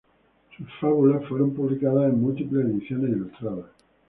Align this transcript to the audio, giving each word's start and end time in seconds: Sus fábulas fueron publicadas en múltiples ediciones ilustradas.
Sus 0.57 0.65
fábulas 0.79 1.23
fueron 1.27 1.51
publicadas 1.53 2.11
en 2.11 2.19
múltiples 2.21 2.65
ediciones 2.65 3.11
ilustradas. 3.11 3.67